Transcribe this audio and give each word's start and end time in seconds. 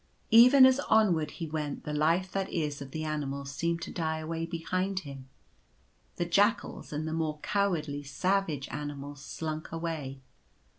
Even 0.31 0.65
as 0.65 0.79
onward 0.89 1.29
he 1.29 1.45
went 1.45 1.83
the 1.83 1.93
life 1.93 2.31
that 2.31 2.49
is 2.51 2.81
of 2.81 2.89
the 2.89 3.03
animals 3.03 3.51
seemed 3.51 3.83
to 3.83 3.91
die 3.93 4.17
away 4.17 4.47
behind 4.47 5.01
him. 5.01 5.29
The 6.15 6.25
jackals 6.25 6.91
and 6.91 7.07
the 7.07 7.13
more 7.13 7.37
cowardly 7.41 8.01
savage 8.01 8.67
animals 8.69 9.23
slunk 9.23 9.71
away. 9.71 10.21